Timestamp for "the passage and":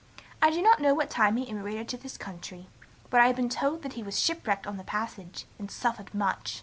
4.77-5.69